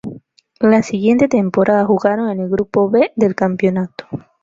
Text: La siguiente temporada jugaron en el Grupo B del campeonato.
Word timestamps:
La 0.59 0.81
siguiente 0.81 1.27
temporada 1.27 1.85
jugaron 1.85 2.31
en 2.31 2.39
el 2.39 2.49
Grupo 2.49 2.89
B 2.89 3.11
del 3.15 3.35
campeonato. 3.35 4.07